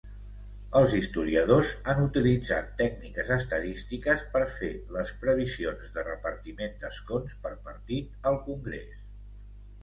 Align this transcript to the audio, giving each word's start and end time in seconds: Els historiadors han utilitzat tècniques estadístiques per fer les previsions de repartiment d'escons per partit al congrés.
Els 0.77 0.93
historiadors 0.99 1.73
han 1.91 1.99
utilitzat 2.05 2.71
tècniques 2.79 3.29
estadístiques 3.35 4.23
per 4.37 4.41
fer 4.55 4.71
les 4.97 5.13
previsions 5.27 5.93
de 5.99 6.07
repartiment 6.09 6.75
d'escons 6.85 7.37
per 7.45 7.53
partit 7.69 8.27
al 8.33 8.41
congrés. 8.51 9.07